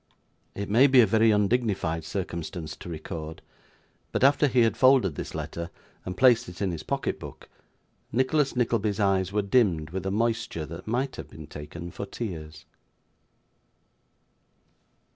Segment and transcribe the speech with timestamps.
[0.55, 3.43] It may be a very undignified circumstances to record,
[4.11, 5.69] but after he had folded this letter
[6.05, 7.47] and placed it in his pocket book,
[8.11, 12.65] Nicholas Nickleby's eyes were dimmed with a moisture that might have been taken for tears.